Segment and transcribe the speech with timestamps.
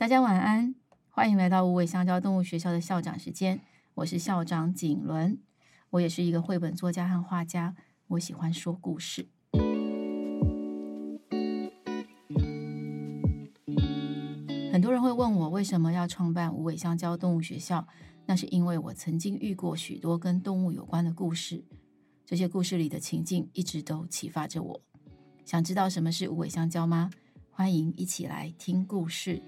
[0.00, 0.74] 大家晚安，
[1.10, 3.60] 欢迎来到无尾香蕉动物学校的校长时间。
[3.92, 5.38] 我是校长景伦，
[5.90, 7.76] 我也是一个绘本作家和画家，
[8.08, 9.28] 我喜欢说故事。
[14.72, 17.86] 很多人会问我为什么要创办无尾香蕉动物学校，
[18.24, 21.62] 那是因为我曾经遇过许多跟动物有关的故事，
[22.24, 24.80] 这些故事里的情境一直都启发着我。
[25.44, 27.10] 想知道什么是无尾香蕉吗？
[27.50, 29.42] 欢迎一起来听故事。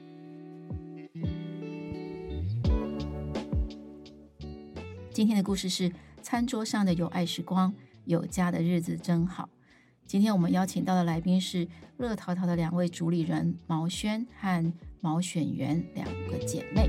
[5.15, 7.75] 今天的故事是餐桌上的有爱时光，
[8.07, 9.47] 有家的日子真好。
[10.07, 16.89] 今天我们邀请到的来宾是乐淘淘的两位主理人毛轩和毛璇媛两个姐妹。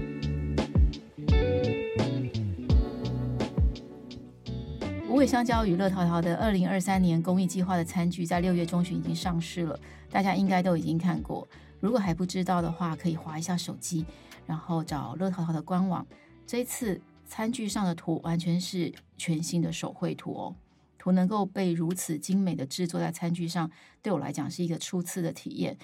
[5.09, 9.77] 无尾香蕉与乐淘淘的二零二三年公益计划的餐具在六月中旬已经上市了，
[10.09, 11.45] 大家应该都已经看过。
[11.81, 14.05] 如果还不知道的话，可以滑一下手机，
[14.45, 16.07] 然后找乐淘淘的官网。
[16.47, 17.01] 这一次。
[17.33, 20.55] 餐具上的图完全是全新的手绘图哦，
[20.99, 23.71] 图能够被如此精美的制作在餐具上，
[24.03, 25.75] 对我来讲是一个初次的体验。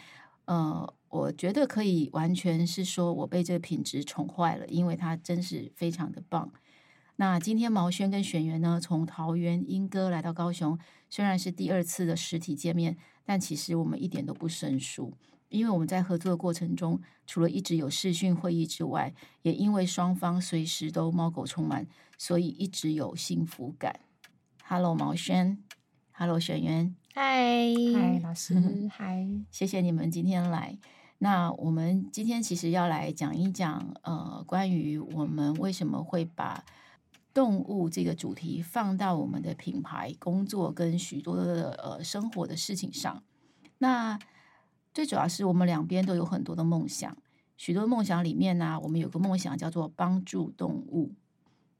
[0.46, 6.54] 呃，我觉得可以完全是说我被这个品质宠坏了，因为它真是非常的棒。
[7.16, 10.78] 那今天毛轩跟璇媛呢，从桃园莺歌来到高雄，
[11.10, 15.12] 虽然是第二次的实体见面，但其实我们一点都不生疏。
[15.50, 24.00] 因为我们在合作的过程中，除了一直有视讯会议之外，也因为双方随时都猫狗充满，所以一直有幸福感。
[24.64, 25.58] Hello，毛轩
[26.12, 28.56] ，Hello，璇媛，嗨，嗨，老师，
[28.94, 30.78] 嗨，谢谢你们今天来。
[31.18, 36.64] 那我们今天其实要来讲一讲，呃，关于我们为什么会把
[37.34, 43.24] 动物这个主题放到我们的品牌、工作跟许多的呃生活的事情上。
[43.80, 44.18] 那
[44.94, 47.16] 最主要是我们两边都有很多的梦想，
[47.58, 51.12] 许多梦想里面呢、我们有个梦想叫做帮助动物。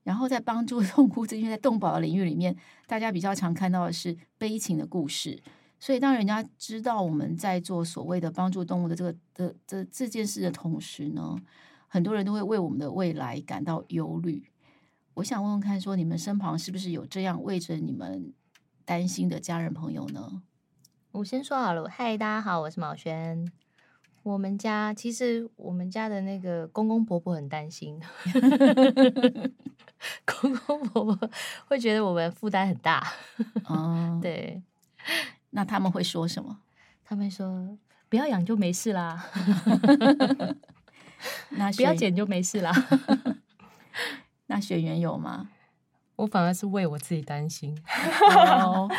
[0.04, 2.56] 然后在帮助动物这，因为在动保的领域里面，
[2.88, 5.42] 大家比较常看到的是悲情的故事。
[5.80, 11.38] 所以当人家知道我们在做所谓的帮助动物的这个的这这件事的同时呢，
[11.88, 14.44] 很多人都会为我们的未来感到忧虑。
[15.16, 18.34] 我想问问看，说你们身旁是不是有这样为着你们
[18.86, 20.42] 担心的家人朋友呢？
[21.12, 23.52] 我先说好了，嗨，大家好，我是毛萱。
[24.22, 28.00] 我们家其实我们家的那个公公婆婆很担心
[30.24, 31.30] 公公婆婆
[31.68, 33.04] 会觉得我们负担很大。
[33.66, 34.62] 哦， 对，
[35.50, 36.60] 那他们会说什么？
[37.04, 37.76] 他们说
[38.08, 39.26] 不要养就没事啦，
[41.50, 42.72] 那不要剪就没事啦。
[44.46, 45.50] 那璇媛有吗？
[46.20, 47.74] 我反而是为我自己担心，
[48.36, 48.90] 哦、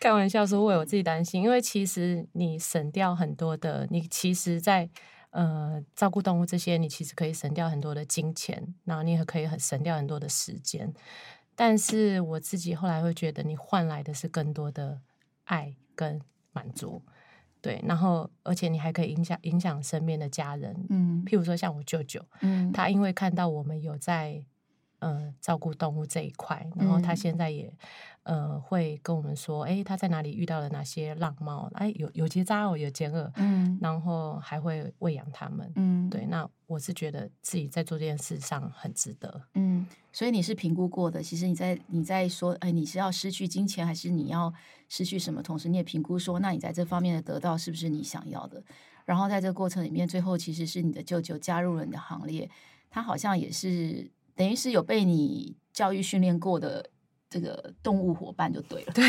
[0.00, 4.88] 开玩笑说为我自己担心，因为其实你省掉很多的，你其实在
[5.30, 10.92] 呃照顾动物这些，你其实可以省掉很多的金钱，然后你也可以很省掉很多的时间。
[11.54, 14.98] 但是我自己后来会觉得，你换来的是更多的
[15.44, 16.20] 爱跟
[16.52, 17.00] 满足，
[17.60, 24.44] 对，然后而且你还可以影响影响身边的家人，嗯，譬如说像我舅舅，嗯，他因为看到我们有在。
[25.00, 27.70] 呃，照顾动物这一块，然后他现在也、
[28.22, 44.50] 嗯、呃会跟我们说，哎，他在哪里遇到了哪些浪猫，哎，有有结扎哦，有剪耳，嗯，然后还会喂养他们，嗯，对，那我是觉得自己在做这件事上很值得，嗯，所以你是评估过的，其实你在你在说，哎，你是要失去金钱，还是你要
[44.88, 45.42] 失去什么？
[45.42, 48.62] 同时你也评估说，那你在这方面的得到是不是你想要的？
[49.04, 52.48] 然后在这个过程里面，最后其实是你的舅舅加入了你的行列，
[52.88, 54.10] 他好像也是。
[54.36, 56.90] 等于是有被你教育训练过的
[57.30, 58.92] 这个动物伙伴就对了。
[58.92, 59.04] 对，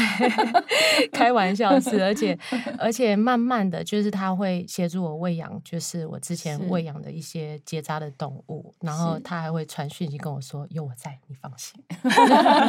[1.14, 2.38] 开玩笑是，而且
[2.80, 11.80] 而且慢慢的就是他会协助我喂养，就是我之前喂养的一些结扎的动物，然后他还会传讯息跟我说有我在，你放心。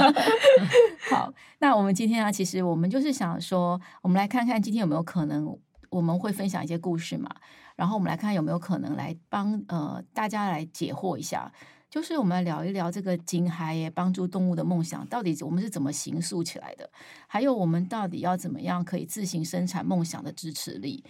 [1.11, 7.35] 好，那我们今天啊，其实我们就是想说，我们来看看今天有没有可能我们会分享一些故事嘛，
[7.77, 11.51] 然后我们来看有没有可能来帮呃大家来解惑一下。
[11.89, 16.91] 就是我们聊一聊这个金海耶帮助动物的梦想，到底我们是怎么形塑起来的？
[17.29, 21.05] 还有我们到底要怎么样可以自行生产梦想的支持力？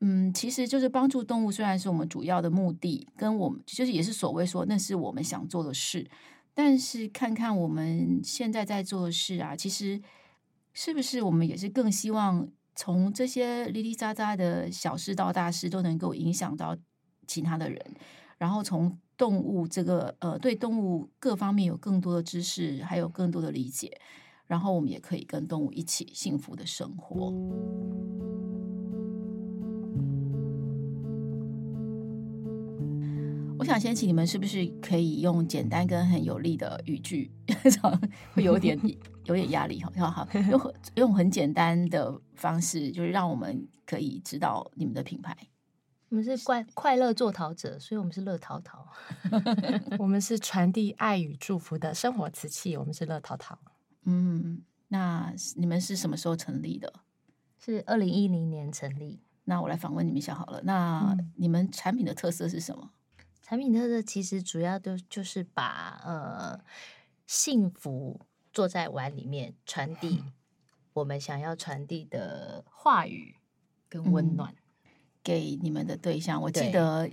[0.00, 6.08] 嗯，其实就是帮助动物，虽然是我们主要的目的，跟我们就是也是所谓说那是我们想做的事，
[6.54, 10.00] 但是看看我们现在在做的事啊，其实
[10.72, 16.76] 是不是我们也是更希望从这些零零杂杂的小事到大事都能够影响到
[17.26, 17.94] 其他的人，
[18.38, 18.96] 然后从。
[19.22, 23.96] 动物这个呃，对动物各方面有更多的知识，还有更多的理解，
[24.48, 27.32] 然后我们也可以跟动物一起幸福的生活。
[33.60, 37.30] 我想先请你们，是不是可以用简单跟很有力的语句，
[38.34, 38.76] 会有点
[39.26, 45.36] 有点压力，好，好好，用很用很简单的方式，就是让我们可以知道你们的品牌。
[46.12, 48.86] 我们是快快乐做陶者，所以我们是乐陶陶。
[49.98, 53.58] 我们是传递爱与祝福的生活瓷器，我们是乐陶陶。
[54.02, 56.92] 嗯，那你们是什么时候成立的？
[57.58, 59.22] 是二零一零年成立。
[59.44, 60.60] 那我来访问你们一下好了。
[60.64, 62.90] 那你们产品的特色是什么？
[62.92, 66.62] 嗯、产品特色其实主要都就是把呃
[67.26, 68.20] 幸福
[68.52, 70.22] 做在碗里面，传递
[70.92, 73.36] 我们想要传递的话语
[73.88, 74.52] 跟温暖。
[74.52, 74.56] 嗯
[75.22, 77.08] 给你们的对象，我记得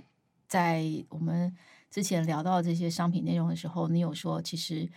[0.48, 1.54] 在我们
[1.90, 4.88] 之前聊到这些商品内容的时候，你有说，其实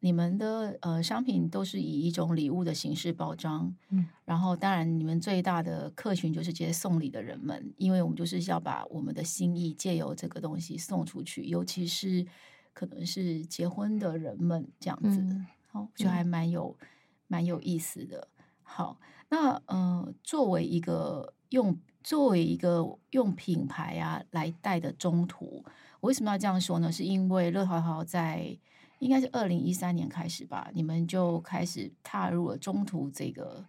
[0.00, 12.26] 你们的呃商品都是以一种礼物的形式包装，嗯，然后当然你们最大的客群就是这些送礼的人们，因为我们就是要把我们的心意借由这个东西送出去，尤其是
[12.72, 16.86] 可能是结婚的人们这样子，嗯、好，就还蛮有、嗯、
[17.26, 18.28] 蛮有意思的。
[18.62, 18.98] 好，
[19.28, 21.76] 那呃，作为一个用。
[22.08, 25.62] 作为一个用品牌啊来带的中途，
[26.00, 26.90] 我为什么要这样说呢？
[26.90, 28.56] 是因为乐陶陶在
[28.98, 33.62] 应该是二零一三年开始吧，你们就开始踏入了中途这个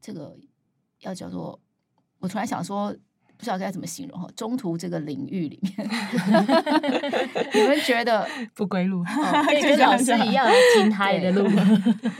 [0.00, 0.38] 这个
[1.00, 1.58] 要叫做，
[2.20, 2.96] 我突然想说。
[3.40, 5.88] 不知道该怎么形容哈，中途这个领域里面，
[7.54, 9.02] 你们觉得 不归路，
[9.62, 10.46] 跟老师一样
[10.76, 11.48] 惊嗨的路。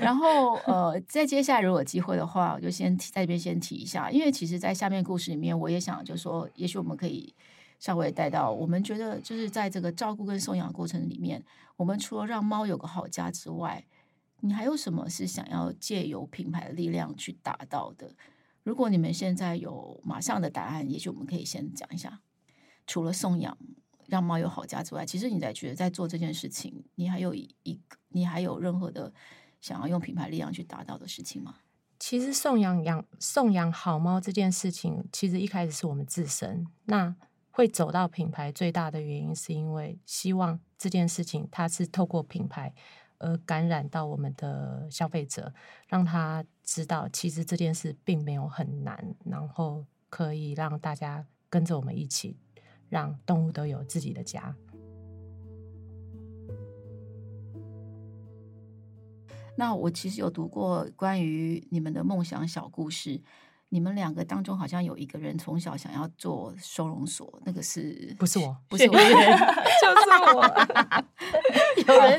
[0.00, 7.34] 然后呃，在接下来如果有机会的话，我就先在这边先提一下，因为其实，在下面故事里面，我也想就是说，也许我们可以
[7.78, 11.42] 稍微带到，我们觉得就是在这个照顾跟送养过程里面，
[11.76, 13.84] 我们除了让猫有个好家之外，
[14.40, 18.10] 你还有什么是想要借由品牌的力量去达到的？
[18.62, 22.20] 如果你们现在有马上的答案，也许我们可以先讲一下。
[22.86, 23.56] 除了送养
[24.06, 27.46] 让猫有好家之外，其实你在觉得在做这件事情，你还有一
[27.88, 29.12] 个，你还有任何的
[29.60, 31.56] 想要用品牌力量去达到的事情吗？
[31.98, 36.66] 其实送养养送养好猫这件事情，其实一开始是我们自身。
[36.86, 37.14] 那
[37.50, 42.74] 会走到品牌最大的原因，是因为希望这件事情它是透过品牌。
[43.20, 45.54] 而感染到我们的消费者，
[45.86, 52.36] 让他知道其实这件事并没有很难，然后可以让大家跟着我们一起，
[52.88, 54.56] 让动物都有自己的家。
[59.56, 63.20] 那我其实有读过关于你们的梦想小故事。
[63.70, 68.56] 你们两个当中好像有一个人从小想要做收容所，那个是不是我？
[68.68, 70.42] 不是我， 就是我。
[71.86, 72.18] 有人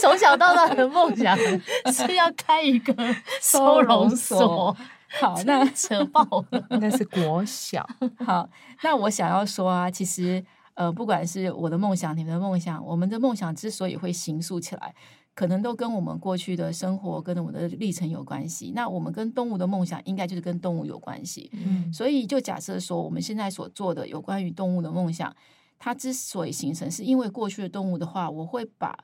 [0.00, 1.36] 从小到大的梦想
[1.92, 2.94] 是要开一个
[3.40, 4.74] 收容所。
[5.20, 7.86] 好，那扯爆了，那是国小。
[8.24, 8.48] 好，
[8.82, 10.42] 那我想要说啊，其实
[10.74, 14.94] 呃，不管是我的梦想，你们的梦想，我们的梦想之所以会形塑起来。
[15.34, 18.72] 可能都跟我们过去的生活跟我们的历程有关系。
[18.74, 21.50] 那我们跟动物的梦想，应该就是跟动物有关系。
[21.52, 25.34] 嗯，所以就假设说，我们现在所做的有关于动物的梦想，
[25.78, 28.96] 它之所以形成，是因为过去的动物的话，我会把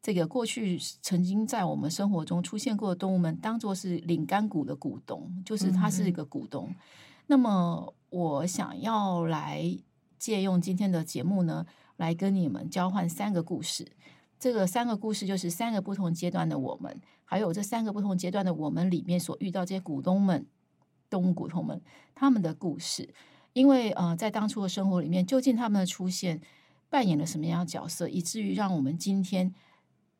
[0.00, 6.68] 这个过去曾经在我们生活中出现过的动物们，当做是领干股的股东，就是它是一个股东。
[6.70, 6.76] 嗯、
[7.26, 9.62] 那么，我想要来
[10.18, 13.86] 借用今天的节目呢，来跟你们交换三个故事。
[14.38, 20.46] 这个三个故事就是三个不同阶段的我们，还有这三个不同阶段的我们里面所遇到这些股东们、
[21.08, 21.80] 动物股东们
[22.14, 23.14] 他们的故事。
[23.54, 26.42] 因为呃，在当初的生活里面，究竟他们的出现
[26.90, 29.54] 扮演了什么样的角色，以至于让我们今天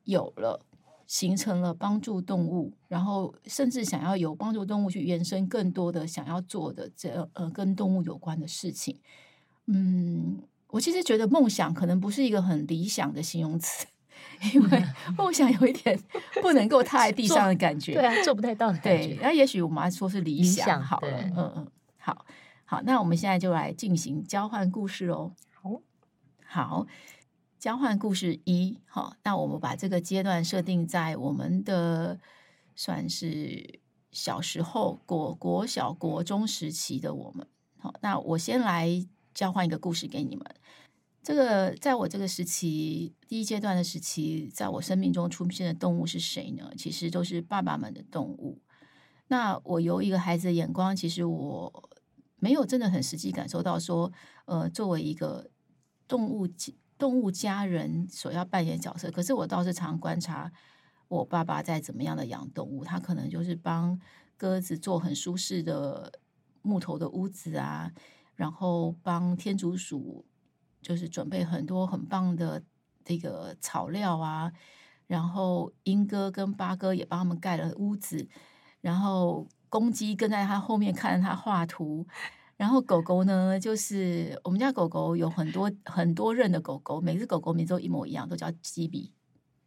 [0.05, 0.65] 有了
[1.07, 8.99] 形成了帮助动物，然后甚至想要有帮助动物去延伸更多的想要做的这呃跟动物有关的事情。
[9.67, 13.87] 嗯，我其实觉得梦想可能不是一个很理想的形容词。
[14.55, 14.85] 因为
[15.17, 15.99] 梦想有一点
[16.43, 19.09] 不能够踏在地上的感觉，对啊，做不太到的感觉。
[19.09, 22.25] 对，那也许我们还说是理想好了，嗯嗯，好
[22.65, 25.33] 好，那我们现在就来进行交换故事哦。
[25.55, 25.81] 好，
[26.45, 26.87] 好，
[27.59, 32.19] 交换故事一，好，那我们把这个阶段设定在我们的
[32.75, 37.47] 算是小时候国国小国中时期的我们。
[37.79, 38.89] 好，那我先来
[39.33, 40.45] 交换一个故事给你们。
[41.27, 46.71] 这个在我这个时期，第一阶段的时期，在我生命中出现的动物是谁呢？
[46.79, 48.63] 其实都是爸爸们的动物。
[49.27, 51.91] 那我由一个孩子的眼光，其实我
[52.37, 54.13] 没有真的很实际感受到说，
[54.45, 55.51] 呃，作为一个
[56.07, 56.47] 动物
[56.97, 59.11] 动物家人所要扮演角色。
[59.11, 60.53] 可是我倒是常观察
[61.09, 64.01] 我爸爸在怎么样的养动物，他可能就是帮
[64.37, 66.21] 鸽子做很舒适的
[66.63, 67.91] 木头的屋子啊，
[68.37, 70.25] 然后帮天竺鼠。
[70.83, 72.63] 就是准备很多很棒的
[73.05, 74.53] 这个草料啊，
[75.07, 78.29] 然后莺歌跟八哥也帮他们盖了屋子，
[78.81, 82.07] 然后公鸡跟在他后面看着他画图。
[82.57, 89.13] 然后狗狗呢，就是我们家狗狗有很多很多任的狗狗，每只狗狗名字都一模一样，都叫基比。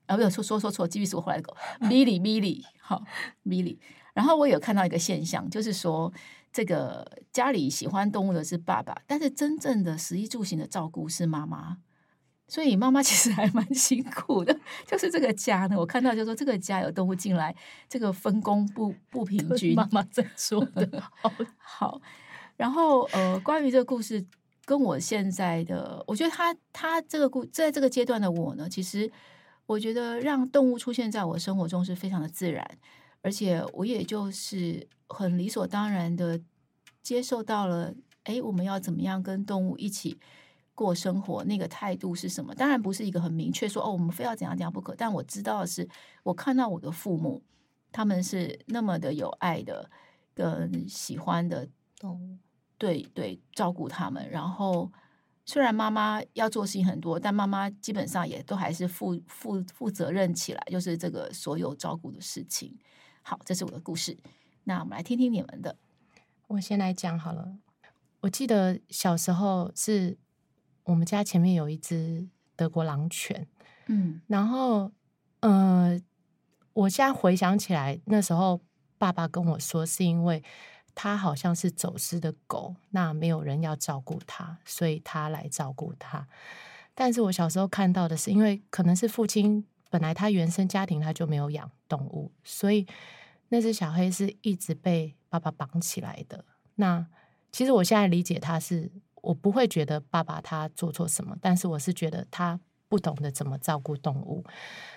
[0.08, 3.04] 啊，没有说说说错，基比是我后来的狗，米莉米莉，好
[3.44, 3.80] 米莉。
[4.16, 6.12] 然后我有看到一个现象，就是说
[6.51, 11.77] 这个家里喜欢动物的是爸爸，但是真正的食衣住行的照顾是妈妈。
[12.48, 14.60] 所以妈妈其实还蛮辛苦的。
[14.88, 17.56] 就是这个家呢，我看到就是说这个家有动物进来，
[17.88, 19.75] 这个分工不不平均。
[19.75, 21.32] 妈妈在 说的，好。
[21.58, 22.01] 好
[22.58, 24.25] 然后，呃，关于这个故事，
[24.65, 29.10] 跟我现在的，我觉得他他这个故，在这个阶段的我呢，其实
[29.65, 32.68] 我觉得让动物出现在我生活中是非常的自然，
[33.22, 36.42] 而且我也就是很理所当然的
[37.02, 40.20] 接受到了，哎，我们要怎么样跟动物一起
[40.74, 42.56] 过生活，那个态度是什么？
[42.56, 44.96] 当然不是一个很明确说，哦，我们非要怎样怎样不可。
[44.96, 45.88] 但我知道的是，
[46.24, 47.44] 我看到我的父母，
[47.92, 49.90] 他们是那么的有爱的，
[50.34, 51.68] 跟喜欢的
[52.00, 52.38] 动物。
[52.78, 54.30] 对对，照顾他们。
[54.30, 54.90] 然后
[55.46, 62.78] 虽然妈妈要做事情很多，但妈妈基本上也都还是负负负责任起来，就是这个所有照顾的事情。
[63.29, 64.17] 好，这是我的故事。
[64.63, 65.77] 那我们来听听你们的。
[66.48, 67.55] 我先来讲好了。
[68.21, 70.17] 我记得小时候是
[70.86, 73.48] 我们家前面有一只德国狼犬，
[73.86, 74.91] 嗯，然后
[75.41, 76.01] 呃，
[76.74, 78.59] 我现在回想起来，那时候
[78.98, 80.43] 爸爸跟我说，是因为。
[80.95, 86.27] 他好像是走失的狗，那没有人要照顾他，所以他来照顾他。
[86.93, 92.86] 但是我小时候看到的是，因为可能是父亲本来他原生家庭他就没有养动物，所以
[93.50, 96.46] 那只小黑是一直被爸爸绑起来的。
[96.75, 97.06] 那
[97.51, 104.44] 其实我现在理解他是，我不会觉得爸爸他做错什么，但是我是觉得他不懂得怎么照顾动物。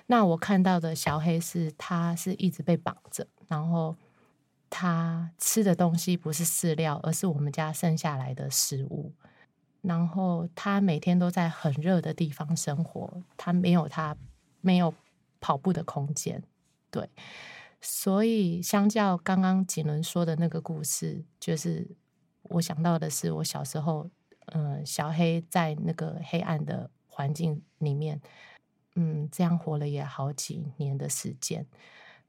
[0.07, 3.97] 那我看到的小黑是，他是一直被绑着，然后。
[4.75, 9.13] 他吃的东西不是饲料，而是我们家剩下来的食物。
[9.83, 14.17] 然后他每天都在很热的地方生活，他没有他
[14.63, 14.95] 没有
[15.43, 16.43] 跑步的空间。
[16.91, 17.07] 对，
[17.83, 21.95] 所以相较刚刚瑾伦说的那个故事，就是
[22.45, 24.09] 我想到的是我小时候，
[24.47, 28.23] 嗯、小黑在那个黑暗的环境里面，
[28.95, 31.67] 嗯，这样活了也好几年的时间。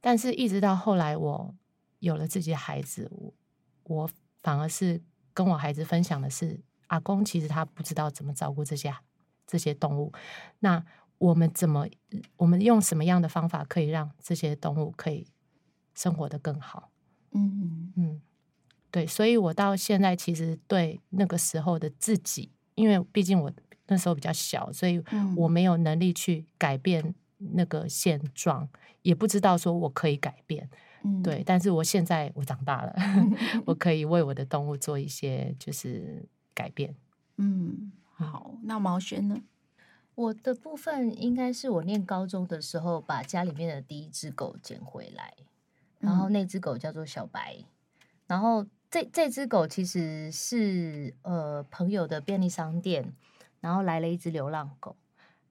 [0.01, 1.55] 但是，一直到后来我。
[1.99, 3.33] 有了自己的孩子，我
[3.85, 4.09] 我
[4.41, 5.01] 反而是
[5.33, 8.93] 跟我孩子分享的是，阿公其实他不知道怎么照顾这些
[9.47, 10.11] 这些动物。
[10.59, 10.83] 那
[11.17, 11.87] 我们怎么，
[12.35, 15.25] 我们用什么样的方法可以让这些动物可以
[15.93, 16.91] 生活的更好？
[17.31, 18.21] 嗯嗯，
[18.91, 23.51] 对，所以我到现在其实对那个时候的自己，因为毕竟我
[23.87, 25.03] 那时候比较小，所以
[25.35, 28.69] 我没有能力去改变那个现状，
[29.01, 30.69] 也不知道说我可以改变。
[31.05, 32.95] 嗯对，但是我现在我长大了，
[33.65, 36.95] 我可以为我的动物做一些就是改变。
[37.37, 39.41] 嗯，好，那毛轩呢？
[40.15, 45.33] 我的部分应该是我念高中的时候把家里面的第一只狗捡回来，
[46.03, 47.57] 然后那只狗叫做小白，
[48.27, 53.13] 然后这这只狗其实是呃朋友的便利商店，
[53.61, 54.95] 然后来了一只流浪狗，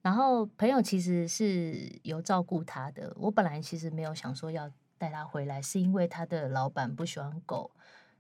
[0.02, 4.71] 然后朋友其实是有照顾它的，我本来其实没有想说要。
[4.99, 7.73] 带它回来是因为他的老板不喜欢狗，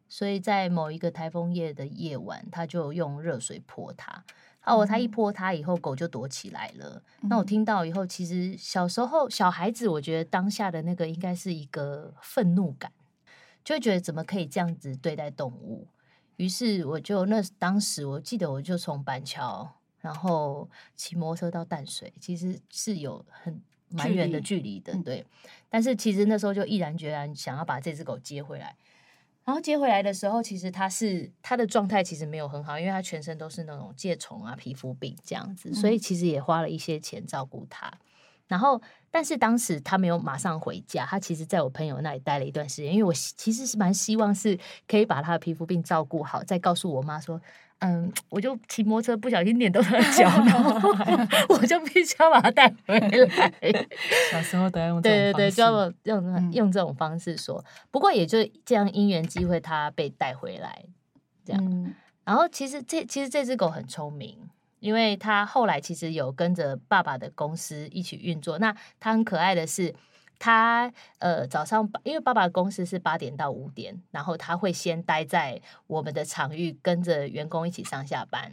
[0.08, 4.24] 所以在某一个台风夜的夜晚，他就用热水泼它。
[4.64, 7.02] 哦，他一泼它以后，狗就躲起来了。
[7.20, 7.28] 嗯。
[7.28, 12.92] 那我听到以后，其实小时候小孩子，我觉得当下的那个应该是一个愤怒感，
[13.64, 15.86] 就会觉得怎么可以这样子对待动物。
[16.36, 23.60] 于是我就那当时我记得我就从板桥，然后骑摩托车到淡水，其实是有很。
[23.94, 25.22] 蛮远的距离的，对。
[25.68, 28.74] 但是其实那时候就毅然决然想要把这只狗接回来。
[29.44, 37.92] 然后接回来的时候，其实他是他的状态其实没有很好，因为他全身都是那种疥虫啊、皮肤病这样子，所以其实也花了一些钱照顾他。
[38.46, 38.80] 然后，
[39.10, 47.40] 但是当时他没有马上回家，他其实在我朋友那里待了一段时间，因为我其实是蛮希望是可以把他的皮肤病照顾好，再告诉我妈说。
[47.84, 50.88] 嗯，我就骑摩托车不小心碾到他的脚，然后
[51.50, 53.10] 我就必须要把他带回来。
[54.30, 57.58] 小时候都要用对对对，就要用用这种方式说。
[57.58, 60.84] 嗯、不过也就这样因缘机会，他被带回来
[61.44, 61.60] 这样。
[61.64, 61.92] 嗯、
[62.24, 64.38] 然后其实这其实这只狗很聪明，
[64.78, 68.60] 因为它后来其实有跟着爸爸的公司一起运作。
[68.60, 69.92] 那它很可爱的是。
[70.42, 78.50] 他呃早上，因为爸爸的公司是八点到五点，然后他会先待在我们的场域，跟着员工一起上下班。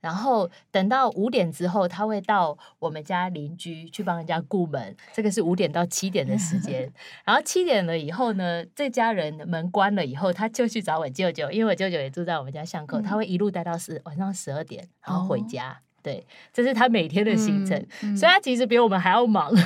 [0.00, 6.88] 然后等到五点之后，他会到我们家邻居去帮人家顾门，这个是五点到七点的时间。
[7.26, 15.72] 然后七点了以后呢，这家人门关了以后，他就去找我舅舅，因为我舅舅也住在我们家巷口，嗯、他会一路待到十晚上十二点，然后回家。
[15.72, 19.52] 哦、对，这是他每天的行程，嗯嗯、所以他其实比我们还要忙。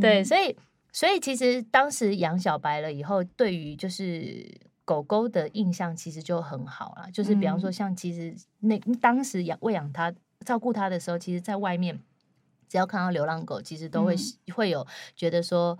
[0.00, 0.56] 对，所以
[0.92, 4.60] 所以其实当时养小白了以后，对于就是。
[4.86, 10.14] 狗狗的印象其实就很好啦，就是比方说，像其实那当时养喂养它、
[10.44, 12.00] 照顾它的时候，其实在外面
[12.68, 14.14] 只要看到流浪狗，其实都会
[14.54, 15.76] 会有觉得说，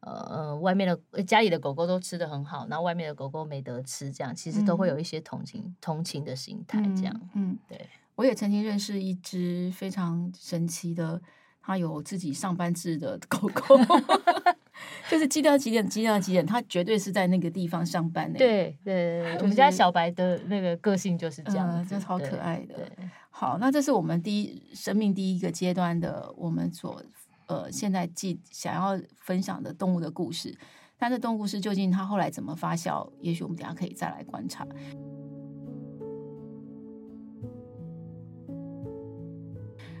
[0.00, 7.30] 呃，外面的家里的狗狗都吃得很好，然后外面的狗狗没得吃，这样其实都会有一些同情同情的心态，这样。
[7.34, 11.20] 嗯，对，我也曾经认识一只非常神奇的，
[11.66, 13.76] 它有自己上班制的狗狗。
[15.10, 18.38] 就是几点到几点，几点到几点，他绝对是在那个地方上班的。
[18.38, 22.90] 对对，就是、我们家小白的那个个性就是这样，真、呃、是好可爱的。
[23.30, 27.02] 好，那这是我们第一生命第一个阶段的，我们所
[27.46, 30.56] 呃现在记想要分享的动物的故事。
[30.98, 33.08] 但这动物故事究竟它后来怎么发酵？
[33.20, 34.66] 也许我们等下可以再来观察。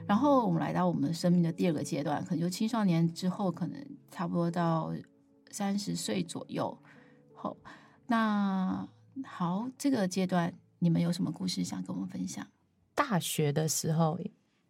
[0.08, 4.92] 然后我们来到我们生命的第二个阶段，可能就青少年之后，可能差不多到
[5.50, 6.76] 三十岁左右
[7.34, 7.56] 后。
[8.06, 8.86] 那
[9.24, 12.46] 好，这个阶段你们有什么故事想跟我们分享？
[12.94, 14.16] 大学的时候，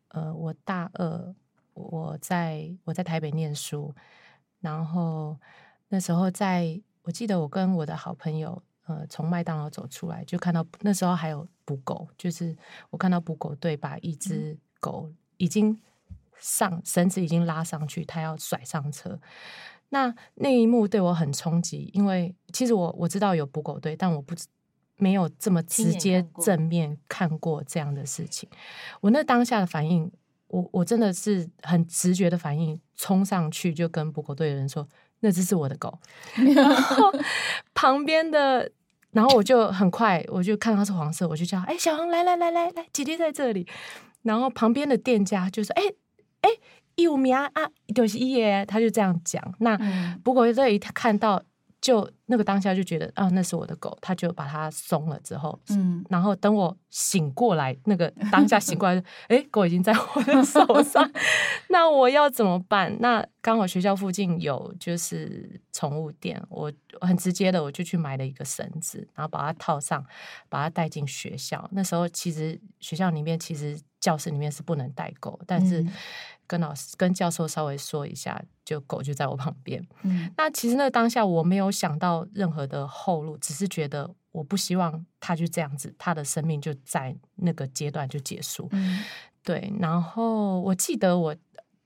[0.09, 1.35] 呃，我大二，
[1.75, 3.95] 我在我在台北念书，
[4.61, 5.39] 然后
[5.89, 12.57] 那时候在，我记得我跟我的好朋友，呃，从麦当劳走出来，就看到那时候还有捕狗，就是
[12.89, 15.13] 我看到捕狗队把一只狗。
[15.37, 15.79] 嗯已经
[16.39, 19.19] 上绳子，已经拉上去，他要甩上车。
[19.91, 24.35] 那那一幕对我很冲击，因为其实我我知道有捕狗队，但我不
[24.97, 28.49] 没有这么直接正面看过这样的事情。
[29.01, 30.11] 我那当下的反应，
[30.49, 34.89] 我我真的是很直觉的反应，冲上去就跟捕狗队的人说
[35.21, 35.99] ：“那只是我的狗。
[36.55, 37.13] ”然后
[37.75, 38.71] 旁边的，
[39.13, 43.67] 然后我就很快，我就看到它是黄色，我就叫：“哎，小黄，来来来来来，姐姐在这里。”
[44.27, 45.83] 然后旁边的店家就说：“哎
[46.43, 46.51] 哎，
[46.97, 47.51] 有名啊，
[47.95, 49.55] 就是伊耶。”他就这样讲。
[49.61, 49.79] 那
[50.23, 51.43] 不过这一看到。
[51.79, 61.09] 就那个当下就觉得啊，那是我的狗，他就把它松了之后，嗯，然后等我醒过来，那个当下醒过来， 哎，狗已经在我的手上，
[61.69, 62.97] 那我要怎么办？
[62.99, 70.05] 那刚好学校附近有就是宠物店，我很直接的我就去买了一个绳子，然后把它套上，
[70.49, 71.69] 把它带进学校。
[71.71, 75.85] 那时候其实学校里面其实教室里面是不能带狗，但是。
[76.49, 79.85] 跟老师、跟教授稍微说一下，就狗就在我旁边。
[80.03, 88.69] 嗯，那其实那当下我没有想到任何的后路，只是觉得我不希望他就这样子，他的生命就在那个阶段就结束。
[88.71, 89.03] 嗯，
[89.43, 89.73] 对。
[89.81, 91.35] 然后我记得我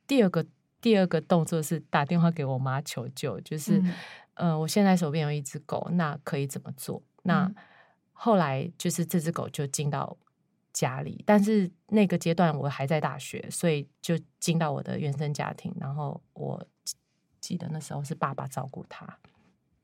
[0.06, 0.44] 第二个
[0.83, 3.78] 第二个动作是打电话给我妈求救，就是
[4.35, 7.02] 嗯、呃，我现在手边有一只狗，那可以怎么做？
[7.22, 7.50] 那
[8.12, 10.18] 后来就是这只狗就进到。
[10.72, 15.74] 家里，但是那个阶段我还在大学，所以就进到我的原生家庭。
[15.80, 16.64] 然后我
[17.40, 19.18] 记得那时候是爸爸照顾他，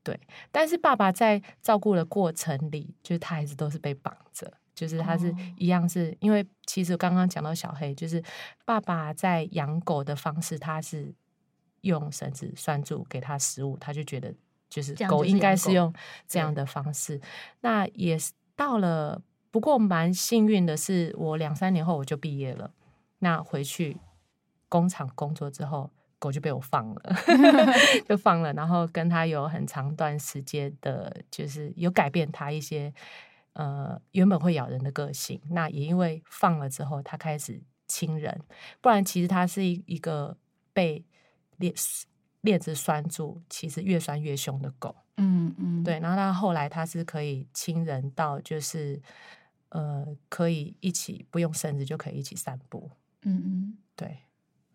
[0.03, 0.19] 对。
[0.51, 8.23] 但是爸爸在照顾的过程里，就是他还是都是被绑着，就是他是一样是，是因为其实刚刚讲到小黑，就是
[8.63, 11.13] 爸爸在养狗的方式，他是
[11.81, 14.33] 用绳子拴住给他食物，他就觉得
[14.69, 15.93] 就是狗应该是用
[16.27, 17.19] 这样的方式。
[17.59, 19.21] 那也是到了。
[19.51, 22.71] 不过蛮幸运的是，我两三年后我就毕业了。
[23.19, 23.97] 那回去
[24.69, 27.01] 工厂工作之后，狗就被我放了，
[28.07, 28.53] 就放了。
[28.53, 32.93] 然后跟他有很长段时间的，就是有改变他一些
[33.53, 35.41] 呃原本会咬人的个性。
[35.49, 38.41] 那也因为放了之后，他开始亲人。
[38.81, 40.37] 不然其实他是一一个
[40.73, 41.03] 被
[41.57, 41.73] 链
[42.47, 44.95] 链子拴住，其实越拴越凶的狗。
[45.17, 45.99] 嗯嗯，对。
[45.99, 49.01] 然后他后来它是可以亲人到就是。
[49.69, 52.89] 呃，可以一起不用绳子就可以一起散步。
[53.23, 54.19] 嗯嗯，对，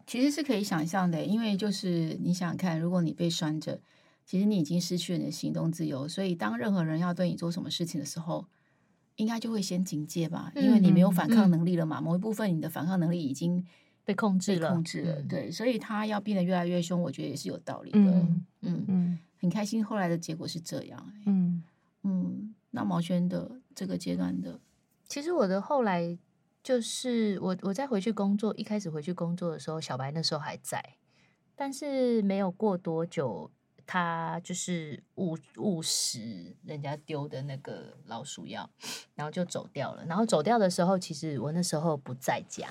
[0.07, 3.81] 其实是可以想象的，因为就是你想想看，如果你被拴着，
[4.27, 8.47] 其实你已经失去了你的行动自由，所以当任何人要对你做什么事情的时候，
[9.17, 13.65] 应该就会先警戒吧，因为你没有反抗能力了嘛，嗯嗯、某一部分你的反抗能力已经
[14.05, 17.99] 被控制了，控制了，嗯、对，所以他要变得越来越凶，我觉得也是有道理的。
[17.99, 21.13] 嗯嗯，嗯很开心，后来的结果是这样。
[21.27, 21.63] 嗯
[22.03, 24.61] 嗯，那毛轩的这个阶段的。
[25.07, 26.19] 其实我的后来
[26.63, 30.97] 就是我我在回去工作，一开始回去工作的时候，小白那时候还在，
[31.55, 33.51] 但是没有过多久，
[33.87, 38.69] 他就是误误食人家丢的那个老鼠药，
[39.15, 40.05] 然后就走掉了。
[40.07, 42.69] 然后走掉的时候，其实我那时候不在家，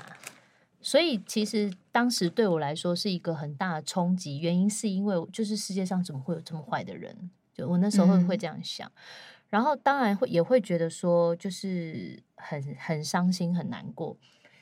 [0.81, 4.39] 所以其实当时对我来说是一个很大的冲击。
[4.39, 7.29] 原因是因为就是世界上怎么会有这么坏的人？
[7.53, 8.93] 就我那时候会会这样想，嗯、
[9.49, 14.17] 然后当然会也会觉得说就是很很伤心很难过。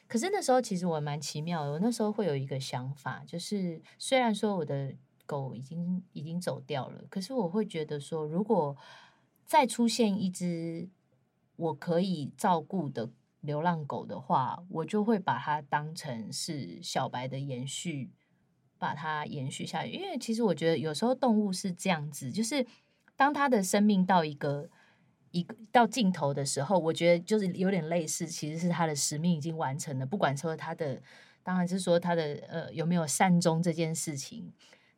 [0.08, 4.92] 可是那时候其实我蛮奇妙的，我那时候会有一个想法，就是虽然说我的
[5.28, 8.76] 狗已经已经走掉了，可是我会觉得说，如果
[9.46, 10.90] 再出现一只
[11.56, 13.08] 我可以照顾的
[13.42, 18.12] 流浪狗的话，我就会把它当成是小白的延续，
[18.78, 19.92] 把它延续下去。
[19.92, 22.66] 因为其实我觉得有时候动物是这样子，就是
[23.16, 24.70] 当它的生命到一个。
[25.32, 30.04] 一个到尽头的时候，我觉得就是有点类似，其实是它的使命已经完成了。
[30.04, 31.00] 不管说它的，
[31.44, 34.52] 当然是说它的呃有没有善终这件事情，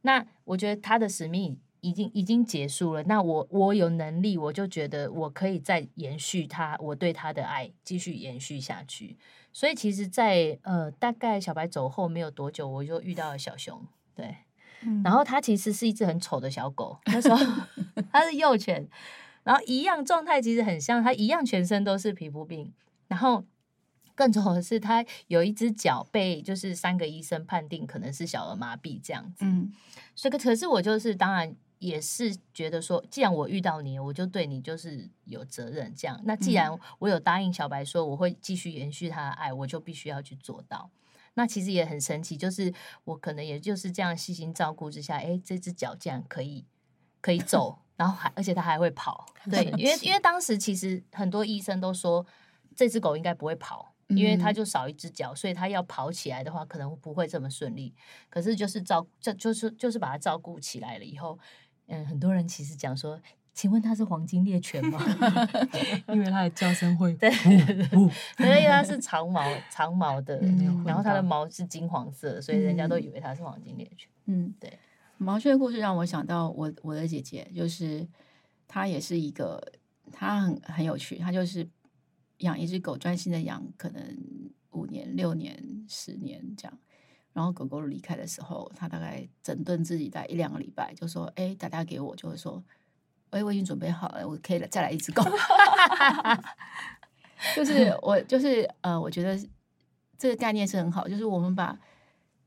[0.03, 3.03] 那我觉得它的使命已经已经结束了。
[3.03, 9.17] 那我我有能力，我就觉得我可以再延续他我对他的爱，继续延续下去。
[9.51, 14.37] 所以其实在，在呃大概小白走后没有多久，我就遇到了小熊，对，
[14.83, 17.37] 嗯、然后它其实是一只很丑的小狗，那时候
[18.11, 18.87] 它是幼犬。
[19.43, 22.71] 然后一样状态其实很像，它一样全身都是皮肤病。
[23.07, 23.43] 然后
[24.13, 29.43] 更重要的是，它有一只脚被就是三个医生判定可能是小儿麻痹这样子。
[29.43, 29.73] 嗯，
[30.13, 36.21] 所以可是我就是当然也是觉得说，既然我遇到你，我就对你就是有责任这样。
[36.23, 40.91] 那既然我有答应小白说我会继续延续他的爱，我就必须要去做到。
[41.33, 42.71] 那其实也很神奇，就是
[43.03, 46.65] 我可能也就是这样细心照顾之下，哎，这只脚竟然可以
[47.19, 47.79] 可以 走。
[47.97, 52.25] 然后还，而且它还会跑，对，因为因为当时其实很多医生都说
[52.75, 57.93] 这只狗应该不会跑，因为它就少一只脚，所以它要跑起来的话，可能不会这么顺利。
[58.27, 61.37] 可是就是照，这就是就是把它照顾起来了以后，
[61.91, 63.19] 嗯，很多人其实讲说，
[63.53, 64.99] 请问它是黄金猎犬吗？
[66.07, 67.29] 因为它的叫声会，对，
[68.39, 74.09] 因为它是长毛长毛的，嗯、然后它的毛是金黄色，所以人家都以为它是黄金猎犬。
[74.25, 74.79] 嗯，对。
[75.17, 78.07] 毛圈的故事让我想到我我的姐姐，就是
[78.67, 79.61] 她也是一个，
[80.11, 81.67] 她很很有趣，她就是
[82.37, 84.01] 养一只狗，专心的养，可能
[84.71, 86.75] 五年、六年、十年这样。
[87.33, 92.63] 然后狗狗离开的时候，他大概整顿自己在一两个礼拜，就说：“哎，打电话给我，就会说，
[93.29, 95.23] 哎，我已经准备好了，我可以再来一只狗。
[97.55, 99.37] ”就是我就是呃，我觉得
[100.17, 101.79] 这个概念是很好，就是我们把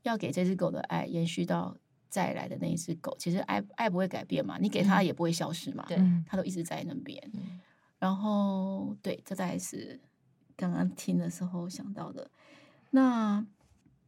[0.03, 1.75] 要给这只狗的爱延续到。
[2.07, 7.21] 再来的那一只狗，其实爱爱不会改变嘛，你给它也不会消失嘛，对、嗯，它都一直在那边。
[7.33, 7.59] 嗯、
[7.99, 9.99] 然后，对，这大概是
[10.55, 12.31] 刚刚听的时候想到的。
[12.91, 13.45] 那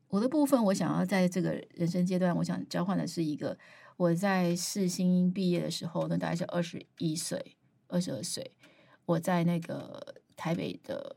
[0.10, 3.58] 我的部分，我想要在这个人生阶段，我想交换的是一个
[3.98, 8.52] 我在世新毕业的时候，那大概是二十一岁、二十二岁，
[9.06, 11.16] 我在那个台北的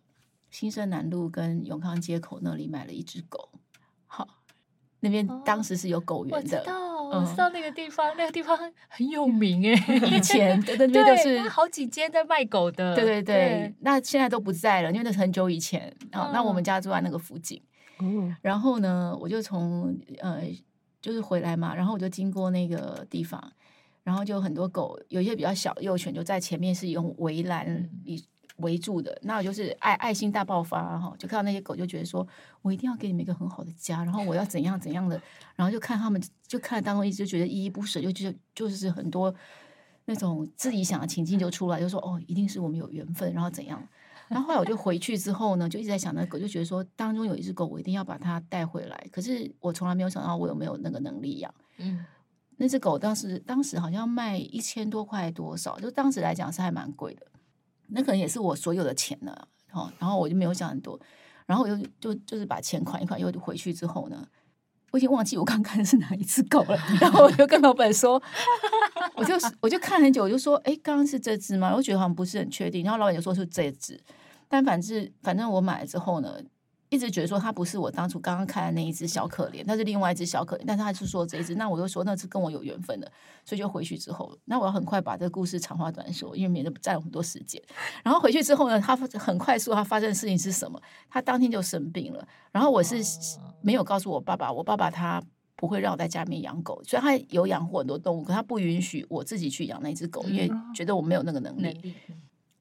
[0.50, 3.50] 新生南路跟永康街口那里买了一只狗。
[4.07, 4.37] 好。
[5.03, 8.55] 那边当时是有狗园的，我知道，我知道那个地方，那个地方
[8.87, 9.72] 很有名哎。
[10.12, 12.94] 以前 对对对，都是好几间在卖狗的。
[12.94, 16.31] 对对对，那现在都不在了，因为那是很久以前啊。
[16.35, 17.59] 那我们家住在那个附近，
[18.42, 20.42] 然后呢，我就从呃，
[21.00, 23.52] 就是回来嘛，然后我就经过那个地方，
[24.02, 27.88] 然后就很多狗，有一些比较小的幼犬就在前面，是用围栏
[28.56, 32.26] 围住的，那我就是爱爱心大爆发哈，就看到那些狗就觉得说，
[32.60, 35.20] 我一定要给你们一个很好的家，然后我要怎样怎样的，
[35.56, 39.34] 然后就看他们就看当中一直觉得依依不舍，就就就是很多
[40.04, 43.82] 那种自己想的情境就出来，就说哦，一定是我们有缘分，然后怎样，
[44.30, 52.06] 然后后来我就回去之后呢，就一直在想那狗，就觉得说当中有一只狗，我一定要把它带回来，可是我从来没有想到我有没有那个能力养，嗯，
[52.56, 57.26] 那只狗当时当时好像卖一千多块多少，就当时来讲是还蛮贵的。
[57.88, 60.96] 那可能也是我所有的钱了，好，然后我就没有想很多，
[61.44, 64.24] 然后我又就就是把钱款一款，又回去之后呢，
[64.92, 68.22] 我已经忘记我刚看的是哪一只狗了，然后我就跟老板说，
[69.16, 71.74] 我就我就看很久，我就说，哎，刚刚是这只吗？
[71.74, 74.00] 我觉得好像不是很确定，然后老板就说是这只，
[74.50, 76.38] 但反正反正我买了之后呢。
[76.92, 83.08] 一直觉得说它不是我当初刚刚看的那一只小可怜，它是另外一只小可怜，但是他是说这一只，那我就说那是跟我有缘分的，
[83.44, 87.62] 所以就回去之后，那我要很快把这个故事长话短说，因为免得占用很多时间。
[88.02, 90.82] 然后回去之后呢，他很快速，他发生的事情是什么？
[91.08, 92.26] 他当天就生病了。
[92.50, 92.96] 然后我是
[93.62, 95.22] 没有告诉我爸爸，我爸爸他
[95.54, 101.94] 不会让我在家里面养狗，虽然他有养过很多动物，可他不允许我自己去养那只狗，因为觉得我没有那个能力。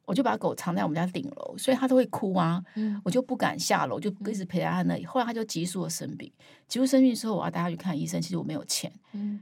[0.10, 5.06] 我就把狗藏在我们家顶楼，所以它都会哭啊，嗯、我就不敢下楼，就一直陪在它那里。
[5.06, 6.32] 后来它就急速的生病，
[6.68, 8.20] 急速生病之后，我要带它去看医生。
[8.20, 9.40] 其实我没有钱，嗯、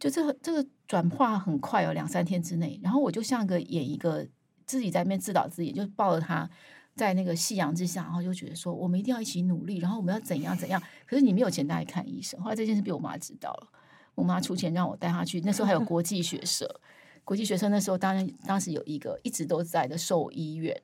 [0.00, 2.80] 就这个这个转化很快哦，两三天之内。
[2.82, 4.26] 然后我就像个演一个
[4.64, 6.48] 自己在那边自导自演，就抱着他
[6.94, 10.82] 在那个夕阳之下，然后就觉得说我们一定要一起努力，然后我们要怎样怎样。
[11.04, 12.40] 可是你没有钱带他看医生。
[12.40, 13.68] 后来这件事被我妈知道了，
[14.14, 15.42] 我妈出钱让我带他去。
[15.42, 16.80] 那时候还有国际学社，
[17.26, 20.80] 国际学生那时候当然当时有一个一直都在的兽医院，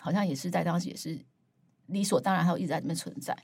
[0.00, 1.20] 好像也是在当时也是
[1.88, 3.36] 理所当然，还有一直在里面存在。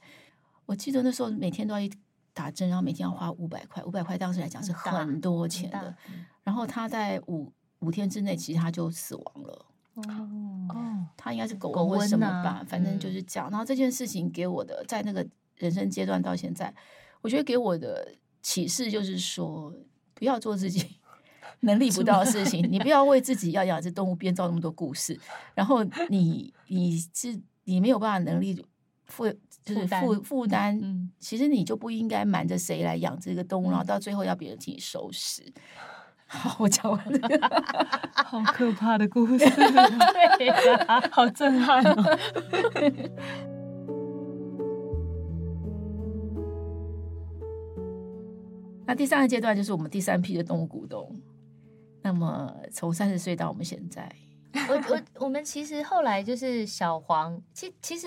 [0.64, 1.86] 我记得那时候每天都要
[2.32, 5.94] 打针，然后每天要花五百块，五百块当时来讲是很多钱的。
[6.42, 9.66] 然后他在五五天之内，其实他就死亡了。
[9.94, 13.50] 哦，他应该是狗瘟或什么吧，啊、反正就是这样。
[13.50, 15.24] 然后这件事情给我的，在那个
[15.58, 16.74] 人生阶段到现在，
[17.20, 19.70] 我觉得给我的启示就是说，
[20.14, 20.96] 不要做自己
[21.62, 25.18] 能力不到的事情，你不要为自己要养只动物编造那么多故事。
[25.54, 28.64] 然后你你是你没有办法能力。
[29.04, 29.28] 负
[29.62, 35.42] 就是负负担，嗯，其实你就不应该瞒着谁来养这个动物，然后到最后要别人替你收拾。
[36.26, 37.28] 好，我讲完了，
[38.24, 39.44] 好可怕的故事，
[41.12, 42.18] 好震撼哦。
[48.86, 51.20] 那第三个阶段就是我们第三批的动物股东。
[52.02, 54.14] 那么从三十岁到我们现在。
[54.68, 58.06] 我我我们其实后来就是小黄，其其实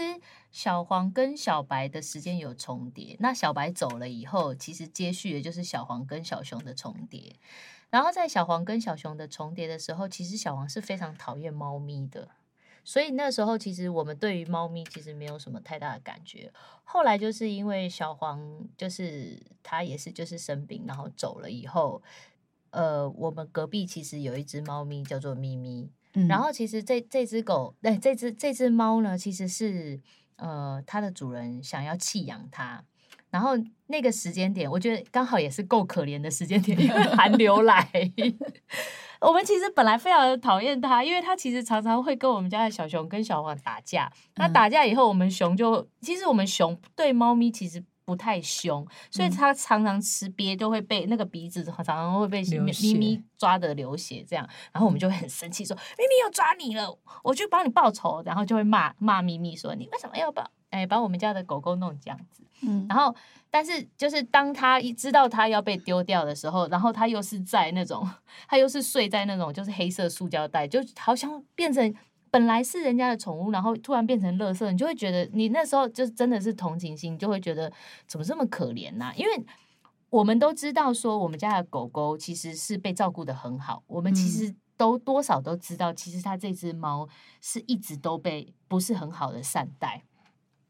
[0.51, 3.17] 小黄跟小白的时间有重叠。
[3.19, 7.35] 那小白走了以后，其实接续的就是小黄跟小熊的重叠。
[7.89, 12.29] 然后在小黄跟小熊的重叠的时候，其实小黄是非常讨厌猫咪的，
[12.83, 16.53] 所以那时候其实我们对于猫咪其实没有什么太大的感觉。
[16.83, 18.39] 后来就是因为小黄
[18.77, 22.03] 就是他也是就是生病，然后走了以后，
[22.75, 25.89] 呃，我们隔壁其实有一只猫咪叫做咪咪。
[26.27, 29.97] 然后其实这这只狗，对，这只这只猫呢，其实是
[30.35, 32.83] 呃，它的主人想要弃养它。
[33.29, 33.51] 然后
[33.87, 37.89] 那个时间点，我觉得刚好也是够可怜的时间点，因为寒流来。
[39.21, 44.11] 我们其实本来非常的讨厌它，因为它其实常常会跟我们家的小熊跟小黄打架。
[44.35, 47.81] 那打架以后，我们熊就其实我们熊对猫咪其实。
[48.05, 63.15] 不太凶，所以他常常吃鳖都会被那个鼻子常常会被咪咪抓的流血，这样，然后我们就会很生气，说咪咪要抓你了，我去帮你报仇，然后就会骂骂咪咪说你为什么要把哎把我们家的狗狗弄这样子，嗯，然后
[63.49, 68.07] 但是就是当他一知道他要被丢掉的时候，然后他又是在那种
[68.47, 71.93] 他又是睡在那种就是黑色塑胶袋，就好像变成。
[72.35, 77.71] 本来是人家的宠物，然后突然变成垃圾，你就会觉得你那时候就真的是同情心，就会觉得
[78.07, 79.09] 怎么这么可怜呢？
[79.15, 79.45] 因为
[80.09, 87.07] 我们都知道说，我们家的狗狗其实是被照顾得很好，我们其实都多少都知道，其实它这只猫
[87.39, 90.03] 是一直都被不是很好的善待，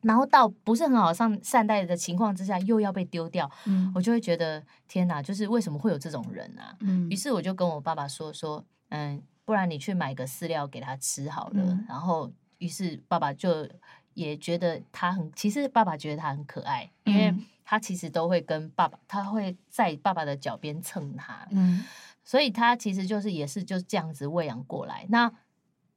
[0.01, 6.78] 然后到不是很好上善善待的情况之下，又要被丢掉，嗯，我就会觉得天哪，就是为什么会有这种人啊？
[6.82, 9.23] 嗯，于是我就跟我爸爸说说，嗯。
[9.45, 11.63] 不然你去买个饲料给他吃好了。
[11.63, 13.69] 嗯、然后，于是爸爸就
[14.13, 21.47] 也觉得他很，其实爸爸觉得他很可爱，嗯、因为他其实都会跟爸爸，他会在爸爸的脚边蹭他。
[21.51, 21.86] 嗯，
[22.23, 25.05] 所以他其实就是也是就这样子喂养过来。
[25.10, 25.31] 那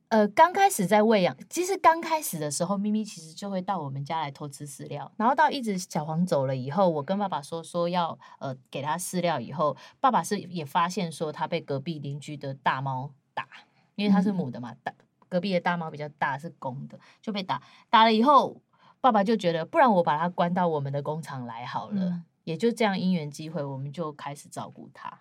[0.08, 5.12] 呃，刚开始在喂养，其实刚开始的时候，咪咪其实就会到我们家来偷吃饲料。
[5.18, 13.12] 然后到一直小黄走了以后，我跟爸爸说说要呃给他饲料以后，爸爸是也发现说他被隔壁邻居的大猫。
[13.38, 13.46] 打，
[13.94, 14.92] 因为它是母的嘛，大
[15.28, 17.62] 隔壁的大猫比较大，是公的，就被打。
[17.88, 18.60] 打了以后，
[19.00, 22.02] 爸爸就觉得，不然我把它关到我们的工厂来好了。
[22.02, 25.20] 嗯、也就这样，因缘机会，我们就开始照顾它。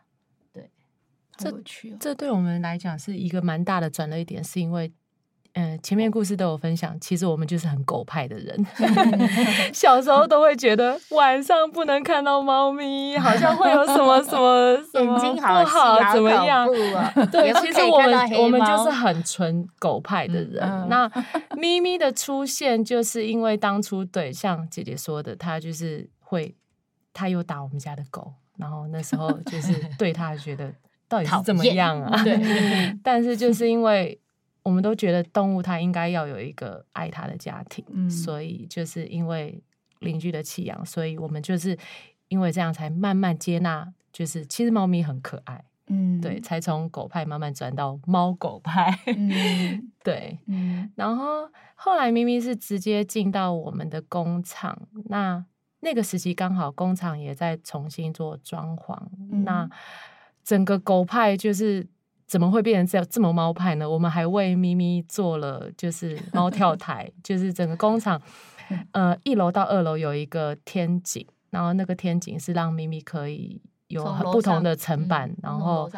[0.52, 0.72] 对，
[1.38, 1.52] 这
[2.00, 4.92] 这对我们来讲是一个蛮大的转折点，是因为。
[5.60, 8.66] 嗯，前面故事都有分享，其实我们就是很狗派的人。
[9.74, 16.68] 小时候都会觉得晚上不能看到猫咪，好像会有什么什么 什么不好怎么样？
[17.32, 20.62] 对，其实我们我们就是很纯狗派的人。
[20.62, 21.12] 嗯、那
[21.56, 26.56] 咪咪的出现，就是因为当初对像姐姐说的，她就是会，
[27.12, 30.72] 她又打我们家的狗，然后那时候就是 对她觉得
[31.10, 32.24] 到底是怎么样啊？
[32.24, 34.20] 对，但是就是因为。
[34.68, 39.64] 我们都觉得动物它应该要有一个爱它的家庭，嗯、所以就是因为
[40.00, 41.78] 邻居的弃养，所以我们就是
[42.28, 55.46] 因为这样才慢慢接纳，就是其实猫咪很可爱，嗯，对，才从狗派慢慢转到猫狗派，嗯、 对，嗯、然后后来咪咪是直接进到我们的工厂，那
[55.80, 59.00] 那个时期刚好工厂也在重新做装潢，
[59.32, 59.70] 嗯、那
[60.44, 61.88] 整个狗派就是。
[62.28, 63.90] 怎么会变成这样这么猫派呢？
[63.90, 68.22] 我们还为咪咪做了就是猫跳台， 就是整个工厂，
[68.92, 75.90] 呃，一楼到二楼有一个天井，然后那个天井是让咪咪可以有不同的层板，嗯、然后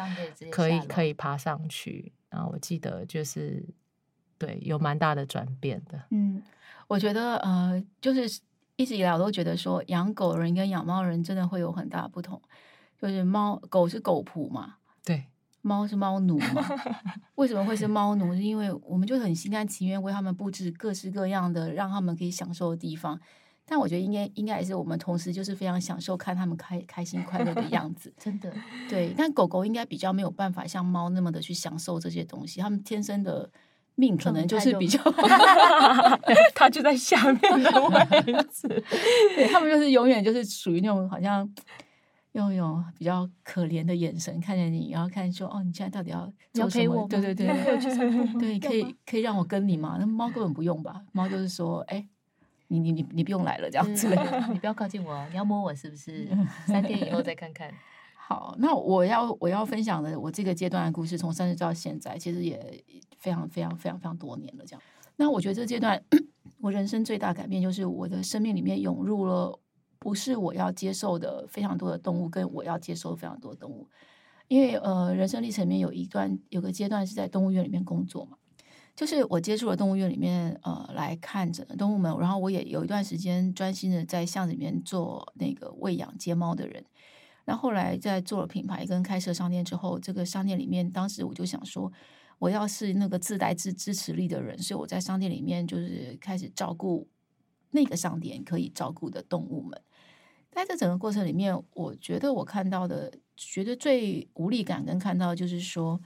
[0.50, 2.12] 可以可以爬上去。
[2.30, 3.64] 然后我记得就是
[4.38, 6.00] 对，有蛮大的转变的。
[6.10, 6.40] 嗯，
[6.86, 8.40] 我觉得呃，就是
[8.76, 12.40] 一直以来我都觉得说，养狗人跟养猫人真的会有很大的不同。
[13.02, 14.79] 就是猫狗是狗仆嘛，对，
[15.62, 16.64] 猫是猫奴嘛。
[17.36, 18.34] 为什么会是猫奴？
[18.34, 23.18] 是因为我们就很心甘情愿为他们布置各式各样的让他们可以享受的地方。
[23.66, 28.12] 但我觉得应该应该也是我们同时就是非常享受看他们开开心快乐的样子。
[28.18, 28.52] 真的，
[28.88, 29.14] 对。
[29.16, 33.48] 但狗狗应该比较没有办法像猫那么的去享受这些东西，他们天生的
[33.94, 34.98] 命可能就是比较，
[36.52, 38.66] 它就在下面的位置。
[39.36, 41.48] 对，他们就是永远就是属于那种好像。
[42.32, 47.46] 用用比较可怜的眼神看着你，然后看说：“哦，你现在到底要做什么？”对对对，
[48.38, 49.96] 对，可以可以让我跟你吗？
[49.98, 51.02] 那猫根本不用吧？
[51.12, 52.06] 猫就是说：“哎，
[52.68, 54.08] 你你你你不用来了，这样子。”
[54.52, 56.28] 你不要靠近我，你要摸我是不是？
[56.66, 57.72] 三天以后再看看。
[58.14, 62.84] 好，那我要我要分享的我这个阶段的故事，从三十到现在，其实也
[63.18, 64.64] 非常非常非常非常多年了。
[64.64, 64.82] 这样，
[65.16, 66.00] 那我觉得这阶段
[66.62, 69.58] 我人生最大改变，就是我的生命里面涌入了。
[70.00, 73.86] 不是我要接受的非常多的动物，跟我要接受非常多的动物，
[74.48, 78.38] 因为呃，人生历程里面有一段有个阶段是在动物园里面工作嘛，
[78.96, 86.82] 就是我接触了动物园里面呃来看着动物们，然后我也有一段时间专心的在巷子里面做那个喂养接猫的人，
[87.44, 91.92] 那后后来在做了品牌跟开设商店之后，这个商店里面当时我就想说，
[92.38, 97.06] 我要是那个自带支支持力的人，所以我在商店里面就是开始照顾
[97.72, 99.78] 那个商店可以照顾的动物们。
[100.50, 106.00] 在这整个过程里面，我觉得我看到的，觉得最无力感跟看到就是说，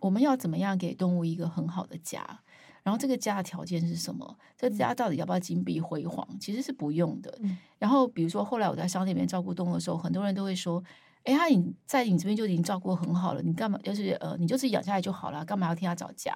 [0.00, 2.40] 我们要怎么样给动物一个很好的家？
[2.82, 4.38] 然后这个家的条件是什么？
[4.56, 6.26] 这个家到底要不要金碧辉煌？
[6.38, 7.36] 其实是不用的。
[7.78, 10.82] 然后比如说后来我在商店里面照顾动物的时候，很多人都会说
[11.24, 13.76] ：“哎，他你在你这边就已经照顾很好了，你干嘛？
[13.82, 16.32] 就是呃，你就自己养下来就好了，干嘛要替他找家？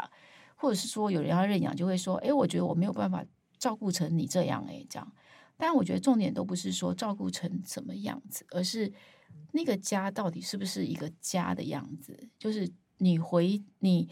[0.56, 3.24] 或者是说有人要认养，就会说：哎，我觉得我没有办法
[3.56, 5.10] 照顾成你这样，哎，这样。”
[5.60, 8.90] 但我觉得重点都不是说照顾成什么样子，而是
[9.52, 12.28] 那个家到底是不是一个家的样子？
[12.38, 14.08] 就是你回你，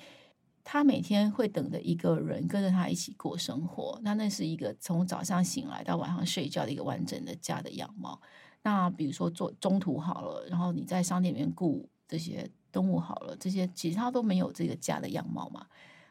[0.62, 8.20] 他每天会等着一个人跟着他一起过生活，那那是一个从早上醒来到晚上睡觉的一个完整的家的样貌。
[8.62, 15.66] 那比如说做中途好了，然后你在商店里面顾这些动物好了，这些其实他都没有这个家的样貌嘛，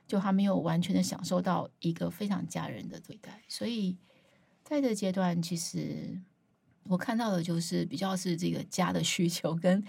[0.08, 3.98] 就他没有完全的享受到一个非常家人的对待，所以。
[4.68, 6.20] 在这阶段，其实
[6.84, 9.82] 我看到的就是比较是这个家的需求，跟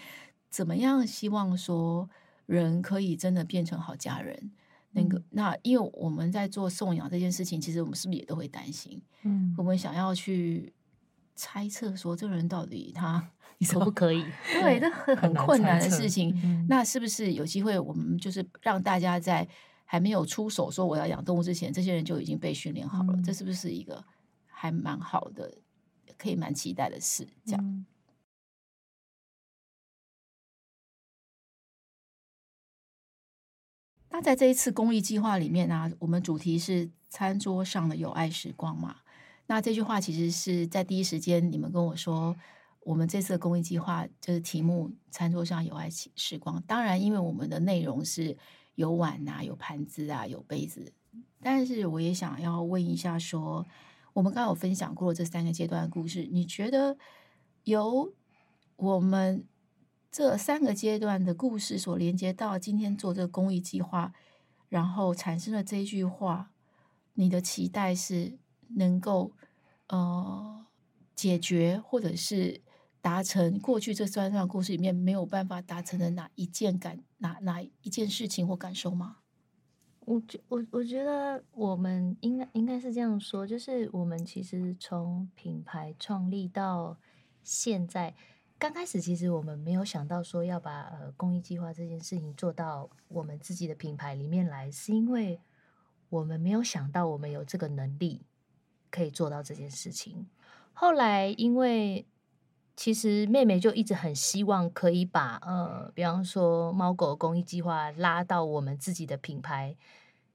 [0.48, 2.08] 怎么样希望说
[2.46, 4.52] 人可以真的变成好家人。
[4.92, 9.02] 那个，那因为我们在做送养这件事情，其实我们是不是也都会担心？
[9.22, 10.72] 嗯，我们想要去
[11.34, 13.30] 猜测说这个人到底他
[13.68, 14.24] 可不可以？
[14.62, 16.66] 对，这很很困难的事情。
[16.68, 19.46] 那是不是有机会，我们就是让大家在
[19.84, 23.12] 还没有出手说我要养动物之前，这些人就已经被训练好了？
[23.16, 24.04] 嗯，这是不是一个？
[24.60, 25.58] 还蛮好的，
[26.16, 27.64] 可以蛮期待的事，这样。
[27.64, 27.86] 嗯、
[34.10, 38.96] 那在这一次公益计划里面呢、啊，我们主题是餐桌上的有爱时光嘛。
[39.46, 42.34] 那这句话其实是在第一时间你们跟我说，
[42.80, 46.60] 我们这次的公益计划就是题目“餐桌上有爱时光”。
[46.66, 48.36] 当然，因为我们的内容是
[48.74, 50.92] 有碗啊、有盘子啊、有杯子，
[51.40, 53.64] 但是我也想要问一下说。
[54.18, 56.98] 我们刚刚有分享过这三个阶段的故事，你觉得
[57.62, 58.12] 由
[58.74, 59.46] 我们
[60.10, 64.12] 这三个阶段的故事所连接到今天做这个公益计划，
[64.68, 66.50] 然后产生了这一句话，
[67.14, 68.36] 你的期待是
[68.70, 69.30] 能够
[69.86, 70.66] 呃
[71.14, 72.60] 解决或者是
[73.00, 79.18] 达成过去这三段故事里面没有办法达成的哪一件感哪哪一件事情或感受吗？
[80.08, 86.96] 我觉我我觉得我们应该应该是这样说，就是我们其实从品牌创立到
[87.42, 88.14] 现在，
[88.58, 95.42] 刚开始其实我们没有想到说要把呃公益计划这件事情做到我们自己的品牌里面来，是因为
[96.08, 98.22] 我们没有想到我们有这个能力
[98.90, 100.26] 可以做到这件事情。
[100.72, 102.06] 后来因为
[102.74, 109.76] 其实妹妹就一直很希望可以把呃，比方说猫狗公益计划拉到我们自己的品牌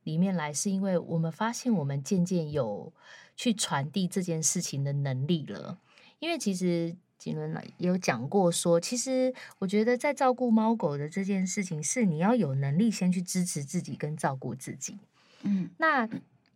[0.03, 2.91] 里面来，是因为我们发现我们渐渐有
[3.35, 5.77] 去传递这件事情的能力了。
[6.19, 14.99] 因为其实瑾伦也有讲过说，其实我觉得在照顾猫狗的这件事情，是你要有能力先去支持自己跟照顾自己。
[15.41, 16.07] 嗯，那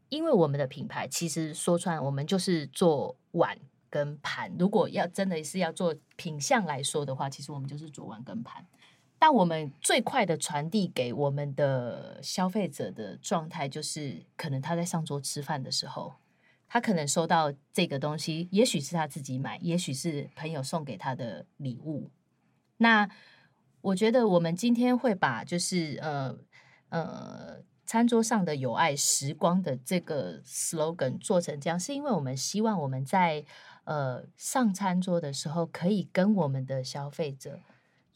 [0.09, 3.57] 因为我们的品牌其实说穿，我们就是做碗。
[3.89, 4.53] 跟盘。
[4.59, 8.63] 如果要真的是要做品相来说的话，其实我们就是做碗跟盘。
[9.19, 16.13] 但我们最快的传递给我们的消费者的状态，就是可能他在上桌吃饭的时候，
[16.67, 22.11] 他可能收到这个东西，也许是他自己买，也许是朋友送给他的礼物。
[22.77, 23.09] 那
[23.81, 26.37] 我觉得我们今天会把就是呃
[26.89, 33.43] 呃餐桌上的有爱时光的这个 slogan 做成这样，是因为我们希望我们在
[33.85, 37.61] 呃上餐桌的时候，可以跟我们的消费者。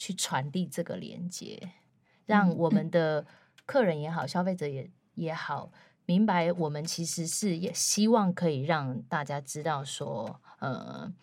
[0.02, 1.74] 去传递这个连接，
[2.26, 3.24] 让我们的
[3.68, 5.72] 客人也好，消费者也也好，
[6.08, 11.14] 明白我们其实是也希望可以让大家知道说，呃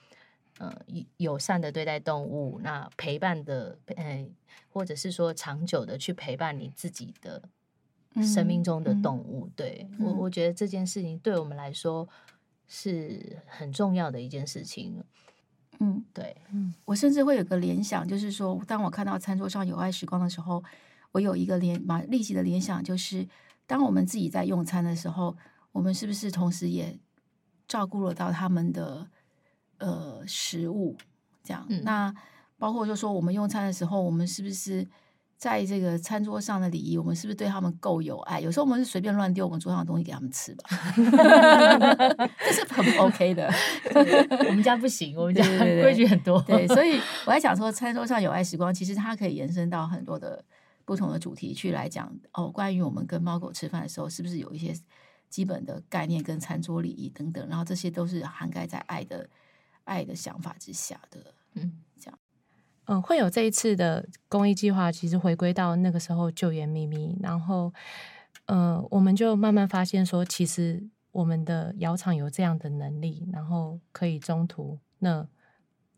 [0.58, 0.72] 呃，
[1.16, 4.24] 友善的对待动物，那陪伴的，呃，
[4.68, 7.42] 或者是说长久的去陪伴你自己的
[8.22, 9.48] 生命中的动物。
[9.48, 12.08] 嗯、对、嗯、我，我觉得这件事情对我们来说
[12.68, 15.02] 是很重要的一件事情。
[15.80, 20.62] 嗯，对，嗯，我甚至会有个联想，就是说，当我看到餐桌上有爱时光的时候，
[21.12, 23.26] 我有一个联，马立即的联想，就是
[23.66, 25.36] 当我们自己在用餐的时候，
[25.72, 26.98] 我们是不是同时也
[27.66, 29.06] 照顾了到他们的
[29.78, 30.96] 呃食物？
[31.42, 32.14] 这样，嗯、那
[32.58, 34.86] 包括就说我们用餐的时候，我们是不是？
[35.39, 38.41] 在这个餐桌上的礼仪，我们是不是对他们够有爱？
[38.41, 40.64] 有时候我们是随便乱丢我们桌上的东西给他们吃吧，
[42.45, 43.49] 这是很 OK 的。
[44.49, 46.43] 我们家不行，我们家规矩很多。
[46.43, 50.45] 对，所以我在想说，餐桌上有爱时光，其实它可以延伸到很多的
[50.84, 52.12] 不同的主题去来讲。
[52.32, 54.74] 哦，关于我们跟猫狗吃饭的时候，是不是有一些
[55.30, 57.49] 基本的概念跟餐桌礼仪等等？
[57.49, 59.30] 然后这些都是涵盖在爱的
[59.84, 61.32] 爱的想法之下的。
[61.55, 62.18] 嗯，这样。
[62.91, 67.70] 嗯，会有这一次的公益计划，其实回归到那个时候救援咪咪，然后，
[68.47, 70.82] 呃，我们就慢慢发现说，其实
[71.12, 75.28] 我们的窑厂有这样的能力，然后可以中途那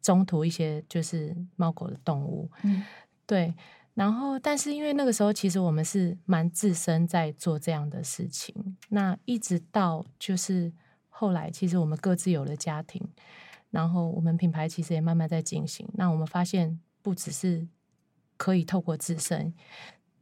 [0.03, 2.85] 中途一些就是猫狗的动物，嗯，
[3.25, 3.55] 对，
[3.95, 10.73] 然后但是因为那个时候其实我们是蛮自身在做这样的事情，那一直到就是
[11.09, 13.01] 后来，其实我们各自有了家庭。
[13.71, 15.89] 然后我们品牌其实也慢慢在进行。
[15.95, 17.67] 那我们发现，不只是
[18.37, 19.55] 可以透过自身，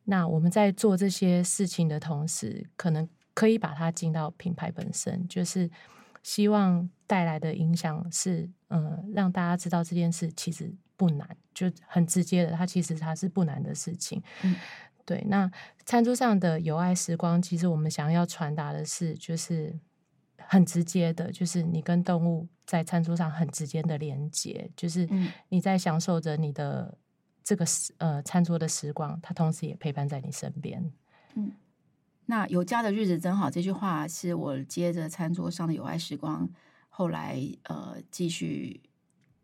[0.05, 5.71] 那我们在做这些事情的同时，可能可以把它进到品牌本身，就是
[6.23, 14.23] 希望带来的影响是，呃，让大家知道这件事其实不难，就很直接的，它其实它是不难的事情。
[14.43, 14.55] 嗯，
[15.05, 15.25] 对。
[15.29, 15.51] 那
[15.87, 19.79] 餐桌上的有爱时光，其实我们想要传达的是，就是。
[20.51, 25.07] 很直接的，就是你跟动物在餐桌上很直接的连接，就是
[25.51, 26.97] 你在享受着你的
[27.45, 30.91] 这个时呃餐桌的时光，它同时也陪伴在你身边。
[31.35, 31.53] 嗯，
[32.25, 36.49] 那有家的日子真好，这句话是我接着餐桌上的有爱时光，
[36.89, 38.81] 后来呃继续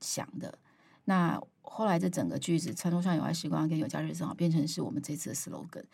[0.01, 0.59] 想的。
[1.05, 5.85] 那后来这整个句子，餐桌上有爱时光跟有家日子真好，变成是我们这次的 slogan。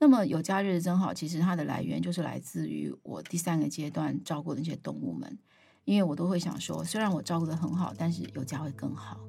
[0.00, 5.38] 那么有家日子真好，其实它的来源就是来自于我第三个阶段照顾那些动物们，
[5.84, 9.20] 因为我都会想说，虽然我照顾得很好，但是有家会更好。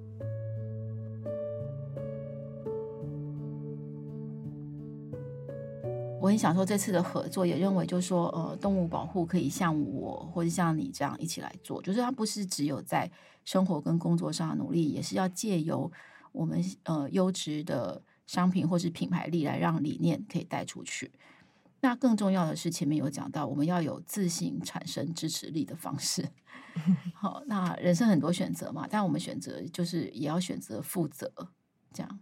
[6.20, 13.10] 我很想说这次的合作，也认为就是说，呃，动物保护可以像我或者像你这样一起来做，就是它不是只有在
[13.46, 15.90] 生活跟工作上的努力，也是要借由
[16.32, 18.02] 我们呃优质的。
[18.26, 21.12] 商品或是品牌力来让理念可以带出去。
[21.82, 26.28] 那更重要的是，前面有讲到，我们要有自信产生支持力的方式。
[27.14, 31.32] 好，那人生很多选择嘛，但我们选择就是也要选择负责，
[31.94, 32.20] 这样。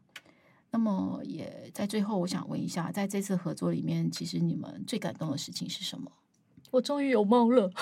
[0.72, 6.12] 那么也在最后，我想问一下，在这次合作里面，其实你们最感动的事情是什么？
[6.74, 7.70] 我终于有猫了！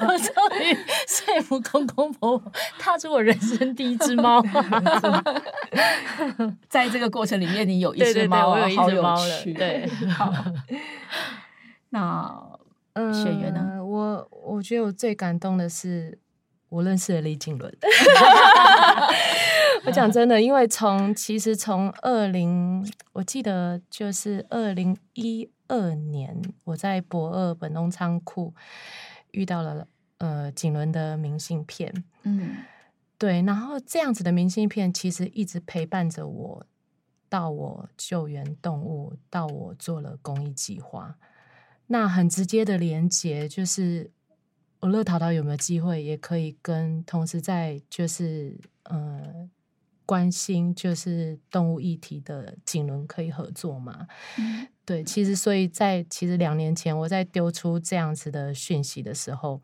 [0.00, 0.76] 我终于
[1.06, 4.42] 说服公公婆婆踏出我人生第一只猫。
[6.68, 9.44] 在这个过程里面，你有一只猫，我有一只猫了。
[9.44, 10.34] 对， 好。
[11.90, 12.36] 那
[13.12, 13.78] 雪原呢？
[13.84, 16.18] 我我觉得我最感动的是
[16.68, 17.72] 我认识了李景伦。
[19.84, 25.48] 我讲真的，因为从其实从二零，我记得就是二零一。
[25.74, 28.54] 二年，我在博二本东仓库
[29.32, 32.58] 遇到了呃瑾伦的明信片，嗯，
[33.18, 36.66] 对，然后这样子的明信片其实一直陪伴着我，
[37.28, 41.16] 到我救援动物，到我做了公益计划，
[41.88, 44.10] 那很直接的连接就是，
[44.80, 49.50] 我乐淘淘有没有机会也可以跟同时在就是呃。
[50.06, 54.06] 关心就是动物议题的瑾伦可以合作吗？
[54.38, 59.60] 嗯、对，其实所以在其实两年前我在丢出这样子的讯息的时候，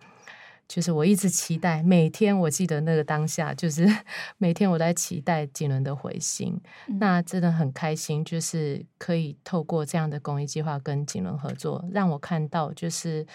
[0.66, 3.86] 就是我一直期待，每天我记得那个当下，就是
[4.38, 6.60] 每天我在期待瑾伦的回信。
[6.88, 13.26] 嗯、那真的很开心，就是可以透过这样的公益计划跟瑾伦合作，让我看到就是。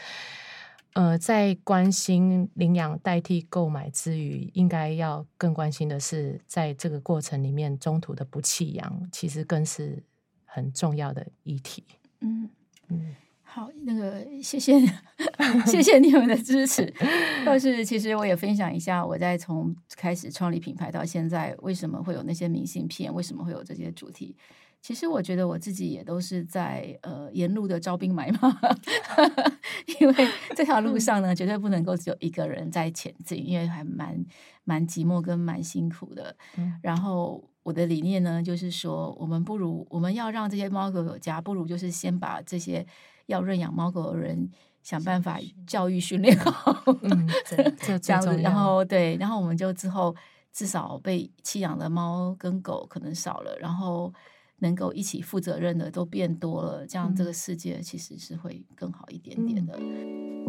[0.95, 10.01] 呃，在关心领养代替购买之余，应该要更关心的是，在这个过程里面中途的不弃养，其实更是
[10.45, 11.83] 很重要的议题。
[12.21, 12.49] 嗯
[12.87, 14.79] 嗯，好，那个谢谢
[15.67, 16.93] 谢谢你们的支持。
[17.45, 24.33] 但是其实我也分享一下，我在从开始创立品牌到现在，为什么会有那些明信片，为什么会有这些主题。
[24.85, 28.55] 其实我觉得我自己也都是在呃沿路的招兵买马，
[29.99, 30.13] 因为
[30.55, 34.23] 这条路上呢，绝对不能够只有一个人在前进，因为还蛮
[34.63, 36.35] 蛮寂寞跟蛮辛苦的。
[36.83, 42.85] 然后我的理念呢，就是说，我们不如我们要让这些猫狗有家，不如就是先把这些
[43.25, 44.47] 要认养猫狗的人
[44.83, 47.27] 想办法教育训练好，嗯，
[47.83, 48.37] 这这样子。
[48.37, 50.15] 然后对，然后我们就之后
[50.53, 54.13] 至少被弃养的猫跟狗可能少了，然后。
[54.59, 59.77] 能够一起负责任的都变多了，这样这个世界其实是会更好一点点的。
[59.77, 60.45] 嗯、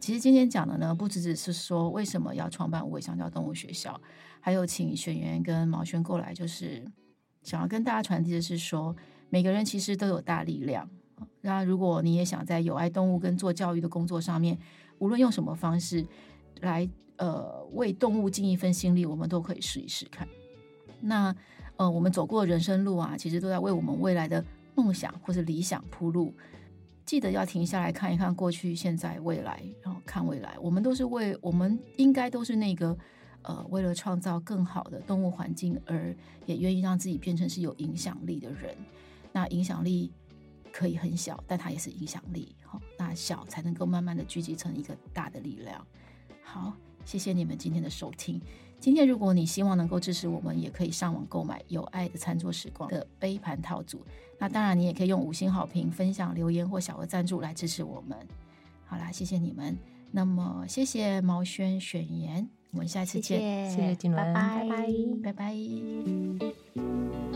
[0.00, 4.00] 其实今天讲的呢，不只只是说为什么要创办无尾香蕉动物学校，
[4.40, 6.84] 还有请选员跟毛轩过来，就是
[7.42, 8.96] 想要跟大家传递的是说，
[9.28, 10.88] 每个人其实都有大力量。
[11.42, 14.58] 那如果你也想在有爱动物跟做教育的工作上面，
[14.98, 16.06] 无论用什么方式
[16.62, 16.88] 来。
[17.18, 20.26] 呃，为动物尽一份心力，我们都可以试一试看。
[21.00, 21.32] 那
[21.76, 24.44] 呃，我们走过的人生路啊，其实都在为我们未来的
[24.74, 26.34] 梦想或者理想铺路。
[27.04, 30.56] 记得要停下来看一看过去、现在、未来，然后看未来。
[30.60, 32.96] 我们都是为，我们应该都是那个
[33.42, 38.74] 呃，为了创造更好的动物环境，而也愿意让自己变成是有影响力的人。
[39.30, 40.10] 那影响力
[40.72, 42.56] 可以很小，但它也是影响力。
[42.64, 45.86] 好，那小才能够慢慢的聚集成一个大的力量。
[46.52, 46.72] 好。
[47.04, 48.40] 谢谢你们今天的收听。
[48.78, 54.04] 今天如果你希望能够支持我们，也可以上网购买《有爱的餐桌时光》的杯盘套组。
[54.38, 58.16] 那当然，你也可以用五星好评、分享、留言或小额赞助来支持我们。
[58.84, 59.76] 好啦，谢谢你们。
[60.12, 63.68] 那么，谢谢毛轩选言，我们下次见。
[63.70, 64.86] 谢谢金伦，拜拜，
[65.24, 67.31] 拜拜。